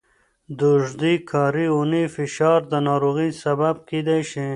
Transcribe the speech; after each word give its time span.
د 0.57 0.59
اوږدې 0.73 1.13
کاري 1.31 1.65
اونۍ 1.75 2.05
فشار 2.15 2.59
د 2.71 2.73
ناروغۍ 2.87 3.29
سبب 3.43 3.75
کېدای 3.89 4.21
شي. 4.31 4.47